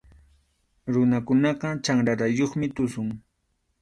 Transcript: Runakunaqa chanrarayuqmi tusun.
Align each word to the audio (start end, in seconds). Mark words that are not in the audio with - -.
Runakunaqa 0.95 1.69
chanrarayuqmi 1.83 2.71
tusun. 2.81 3.13